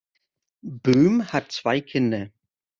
[0.63, 2.31] Böhm hat zwei Kinder.